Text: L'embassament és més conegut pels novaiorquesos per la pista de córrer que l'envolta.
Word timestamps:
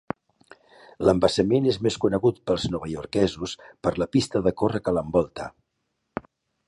L'embassament 1.09 1.67
és 1.73 1.77
més 1.87 1.97
conegut 2.05 2.41
pels 2.51 2.65
novaiorquesos 2.77 3.53
per 3.85 3.93
la 4.05 4.09
pista 4.17 4.43
de 4.49 4.55
córrer 4.63 4.83
que 4.89 4.99
l'envolta. 5.01 5.51